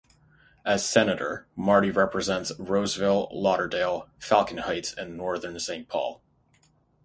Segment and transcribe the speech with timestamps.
[0.65, 6.23] As senator, Marty represents Roseville, Lauderdale, Falcon Heights, and northern Saint Paul.